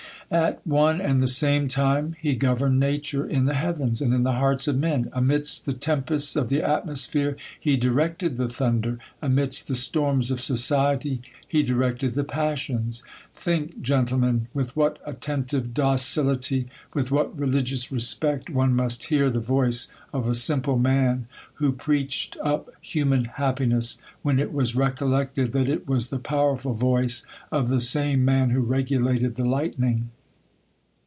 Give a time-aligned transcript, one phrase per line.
[0.33, 4.31] At one and the same time, he governed nature in the heavens and in the
[4.31, 5.09] hearts of men.
[5.11, 10.39] Amidst the tem pests of the atmosphere, he directed the thunder; amidst the storms of
[10.39, 11.63] society, he.
[11.63, 13.03] directed the passions.
[13.35, 19.89] Think, gendemen, v/ith what attentive docility, with what religious respect, one must hear the voice
[20.13, 25.89] of a simple man, who preached up human happiness, when it was recollected that it
[25.89, 30.09] was the powerful voice of the same man who regulated the lightning.